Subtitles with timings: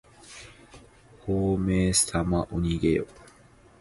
[1.27, 3.05] ほうめいさまおにげよ。